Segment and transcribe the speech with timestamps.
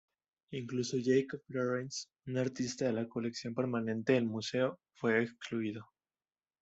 [0.53, 5.85] Incluso Jacob Lawrence, un artista de la colección permanente del museo, fue excluido.